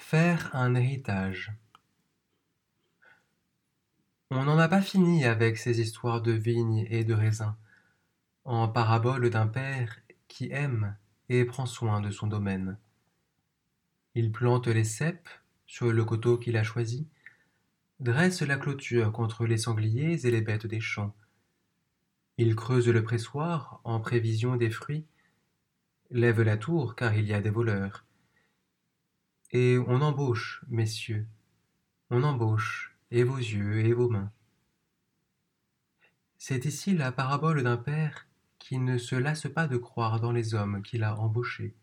Faire 0.00 0.50
un 0.56 0.74
héritage 0.74 1.52
On 4.30 4.42
n'en 4.44 4.58
a 4.58 4.66
pas 4.66 4.80
fini 4.80 5.24
avec 5.24 5.56
ces 5.56 5.80
histoires 5.80 6.20
de 6.20 6.32
vignes 6.32 6.84
et 6.90 7.04
de 7.04 7.14
raisins, 7.14 7.54
en 8.44 8.66
parabole 8.66 9.30
d'un 9.30 9.46
père 9.46 10.00
qui 10.26 10.50
aime 10.50 10.96
et 11.28 11.44
prend 11.44 11.66
soin 11.66 12.00
de 12.00 12.10
son 12.10 12.26
domaine. 12.26 12.76
Il 14.16 14.32
plante 14.32 14.66
les 14.66 14.82
cèpes 14.82 15.28
sur 15.68 15.92
le 15.92 16.04
coteau 16.04 16.38
qu'il 16.38 16.56
a 16.56 16.64
choisi, 16.64 17.06
dresse 18.00 18.42
la 18.42 18.56
clôture 18.56 19.12
contre 19.12 19.46
les 19.46 19.58
sangliers 19.58 20.26
et 20.26 20.30
les 20.32 20.40
bêtes 20.40 20.66
des 20.66 20.80
champs. 20.80 21.14
Il 22.36 22.56
creuse 22.56 22.88
le 22.88 23.04
pressoir 23.04 23.80
en 23.84 24.00
prévision 24.00 24.56
des 24.56 24.70
fruits, 24.70 25.06
lève 26.10 26.40
la 26.40 26.56
tour 26.56 26.96
car 26.96 27.14
il 27.14 27.26
y 27.26 27.34
a 27.34 27.40
des 27.40 27.50
voleurs, 27.50 28.06
et 29.52 29.78
on 29.78 30.00
embauche, 30.00 30.64
messieurs, 30.68 31.26
on 32.10 32.22
embauche, 32.22 32.96
et 33.10 33.24
vos 33.24 33.38
yeux 33.38 33.80
et 33.84 33.92
vos 33.92 34.08
mains. 34.08 34.32
C'est 36.38 36.64
ici 36.64 36.96
la 36.96 37.12
parabole 37.12 37.62
d'un 37.62 37.76
père 37.76 38.26
qui 38.58 38.78
ne 38.78 38.98
se 38.98 39.16
lasse 39.16 39.48
pas 39.48 39.66
de 39.66 39.76
croire 39.76 40.20
dans 40.20 40.32
les 40.32 40.54
hommes 40.54 40.82
qu'il 40.82 41.02
a 41.02 41.18
embauchés, 41.18 41.74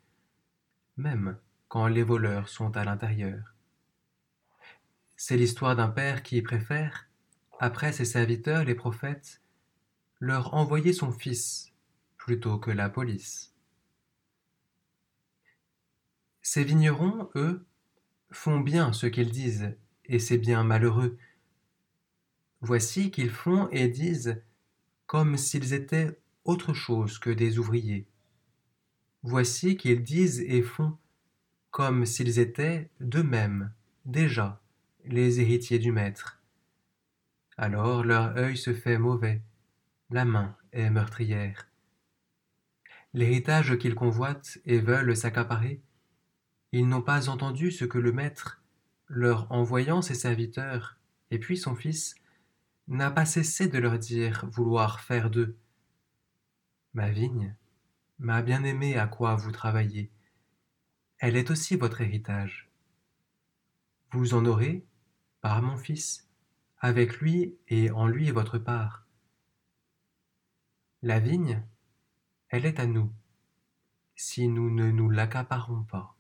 même 0.95 1.38
quand 1.67 1.88
les 1.88 2.03
voleurs 2.03 2.48
sont 2.48 2.75
à 2.77 2.85
l'intérieur. 2.85 3.53
C'est 5.17 5.36
l'histoire 5.36 5.75
d'un 5.75 5.89
père 5.89 6.23
qui 6.23 6.41
préfère, 6.41 7.09
après 7.59 7.91
ses 7.91 8.05
serviteurs 8.05 8.63
les 8.63 8.75
prophètes, 8.75 9.41
leur 10.20 10.53
envoyer 10.53 10.94
son 10.94 11.11
fils 11.11 11.73
plutôt 12.17 12.58
que 12.58 12.72
la 12.72 12.89
police. 12.89 13.56
Ces 16.49 16.63
vignerons, 16.63 17.29
eux, 17.35 17.65
font 18.31 18.61
bien 18.61 18.93
ce 18.93 19.05
qu'ils 19.05 19.31
disent, 19.31 19.75
et 20.05 20.17
c'est 20.17 20.38
bien 20.38 20.63
malheureux. 20.63 21.17
Voici 22.61 23.11
qu'ils 23.11 23.31
font 23.31 23.67
et 23.72 23.89
disent 23.89 24.41
comme 25.07 25.35
s'ils 25.35 25.73
étaient 25.73 26.17
autre 26.45 26.73
chose 26.73 27.19
que 27.19 27.31
des 27.31 27.59
ouvriers. 27.59 28.07
Voici 29.23 29.75
qu'ils 29.75 30.03
disent 30.03 30.39
et 30.39 30.61
font 30.61 30.97
comme 31.69 32.05
s'ils 32.05 32.39
étaient 32.39 32.89
d'eux-mêmes, 33.02 33.73
déjà, 34.05 34.61
les 35.03 35.41
héritiers 35.41 35.79
du 35.79 35.91
Maître. 35.91 36.41
Alors 37.57 38.05
leur 38.05 38.38
œil 38.38 38.55
se 38.55 38.73
fait 38.73 38.97
mauvais, 38.97 39.41
la 40.11 40.23
main 40.23 40.55
est 40.72 40.89
meurtrière. 40.89 41.67
L'héritage 43.13 43.77
qu'ils 43.77 43.95
convoitent 43.95 44.59
et 44.63 44.79
veulent 44.79 45.17
s'accaparer, 45.17 45.81
ils 46.71 46.87
n'ont 46.87 47.01
pas 47.01 47.29
entendu 47.29 47.71
ce 47.71 47.85
que 47.85 47.97
le 47.97 48.11
maître, 48.11 48.61
leur 49.07 49.51
envoyant 49.51 50.01
ses 50.01 50.15
serviteurs, 50.15 50.97
et 51.31 51.39
puis 51.39 51.57
son 51.57 51.75
fils, 51.75 52.15
n'a 52.87 53.11
pas 53.11 53.25
cessé 53.25 53.67
de 53.67 53.77
leur 53.77 53.99
dire 53.99 54.45
vouloir 54.51 55.01
faire 55.01 55.29
d'eux. 55.29 55.57
Ma 56.93 57.09
vigne, 57.09 57.55
ma 58.19 58.41
bien-aimée 58.41 58.97
à 58.97 59.07
quoi 59.07 59.35
vous 59.35 59.51
travaillez, 59.51 60.09
elle 61.19 61.35
est 61.35 61.51
aussi 61.51 61.75
votre 61.75 62.01
héritage. 62.01 62.69
Vous 64.11 64.33
en 64.33 64.45
aurez, 64.45 64.85
par 65.41 65.61
mon 65.61 65.77
fils, 65.77 66.27
avec 66.79 67.19
lui 67.19 67.55
et 67.67 67.91
en 67.91 68.07
lui 68.07 68.31
votre 68.31 68.57
part. 68.57 69.05
La 71.01 71.19
vigne, 71.19 71.63
elle 72.49 72.65
est 72.65 72.79
à 72.79 72.85
nous, 72.85 73.11
si 74.15 74.47
nous 74.47 74.69
ne 74.69 74.91
nous 74.91 75.09
l'accaparons 75.09 75.83
pas. 75.83 76.16